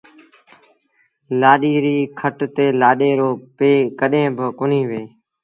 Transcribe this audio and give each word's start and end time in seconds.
لآڏي 1.41 1.73
ريٚ 1.83 2.11
کٽ 2.19 2.37
تي 2.55 2.65
لآڏي 2.81 3.11
رو 3.19 3.29
پي 3.57 3.71
ڪڏهين 3.99 4.29
با 4.37 4.45
ڪونهيٚ 4.59 4.87
ويه 4.89 5.05